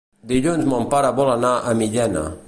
[0.29, 2.25] Dilluns mon pare vol anar a Millena.